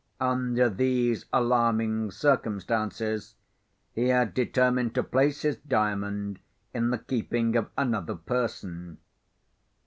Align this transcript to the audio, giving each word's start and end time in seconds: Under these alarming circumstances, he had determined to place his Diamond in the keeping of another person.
Under 0.19 0.67
these 0.67 1.25
alarming 1.31 2.09
circumstances, 2.09 3.35
he 3.93 4.07
had 4.07 4.33
determined 4.33 4.95
to 4.95 5.03
place 5.03 5.43
his 5.43 5.57
Diamond 5.57 6.39
in 6.73 6.89
the 6.89 6.97
keeping 6.97 7.55
of 7.55 7.69
another 7.77 8.15
person. 8.15 8.97